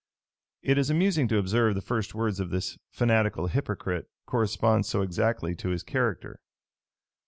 []It 0.71 0.79
is 0.79 0.89
amusing 0.89 1.27
to 1.27 1.37
observe 1.37 1.75
the 1.75 1.81
first 1.83 2.15
words 2.15 2.39
of 2.39 2.49
this 2.49 2.75
fanatical 2.89 3.45
hypocrite 3.45 4.09
correspond 4.25 4.87
so 4.87 5.03
exactly 5.03 5.53
to 5.57 5.69
his 5.69 5.83
character. 5.83 6.39